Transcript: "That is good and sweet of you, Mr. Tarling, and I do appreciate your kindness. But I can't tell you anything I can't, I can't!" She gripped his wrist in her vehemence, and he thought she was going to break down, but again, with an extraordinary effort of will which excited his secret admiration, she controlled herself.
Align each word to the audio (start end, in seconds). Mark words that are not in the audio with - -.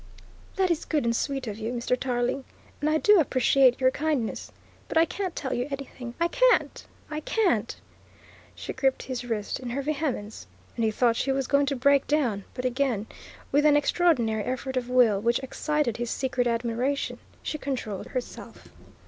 "That 0.55 0.71
is 0.71 0.83
good 0.83 1.03
and 1.05 1.15
sweet 1.15 1.45
of 1.45 1.59
you, 1.59 1.71
Mr. 1.71 1.95
Tarling, 1.95 2.43
and 2.79 2.89
I 2.89 2.97
do 2.97 3.19
appreciate 3.19 3.79
your 3.79 3.91
kindness. 3.91 4.51
But 4.87 4.97
I 4.97 5.05
can't 5.05 5.35
tell 5.35 5.53
you 5.53 5.67
anything 5.69 6.15
I 6.19 6.27
can't, 6.27 6.87
I 7.11 7.19
can't!" 7.19 7.75
She 8.55 8.73
gripped 8.73 9.03
his 9.03 9.23
wrist 9.25 9.59
in 9.59 9.69
her 9.69 9.83
vehemence, 9.83 10.47
and 10.75 10.83
he 10.85 10.89
thought 10.89 11.17
she 11.17 11.31
was 11.31 11.45
going 11.45 11.67
to 11.67 11.75
break 11.75 12.07
down, 12.07 12.45
but 12.55 12.65
again, 12.65 13.05
with 13.51 13.63
an 13.63 13.77
extraordinary 13.77 14.41
effort 14.43 14.75
of 14.75 14.89
will 14.89 15.21
which 15.21 15.37
excited 15.41 15.97
his 15.97 16.09
secret 16.09 16.47
admiration, 16.47 17.19
she 17.43 17.59
controlled 17.59 18.07
herself. 18.07 18.69